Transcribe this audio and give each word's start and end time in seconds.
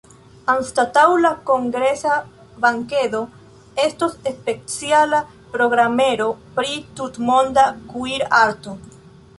Anstataŭ 0.51 1.03
la 1.25 1.29
kongresa 1.49 2.15
bankedo, 2.63 3.19
estos 3.85 4.17
speciala 4.31 5.21
programero 5.57 6.31
pri 6.59 6.83
tutmonda 7.03 7.69
kuir-arto. 7.95 8.75